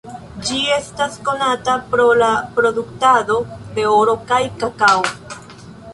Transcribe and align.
Ĝi 0.45 0.61
estas 0.75 1.17
konata 1.27 1.75
pro 1.91 2.07
la 2.21 2.29
produktado 2.57 3.37
de 3.77 3.87
oro 4.01 4.17
kaj 4.33 4.41
kakao. 4.65 5.09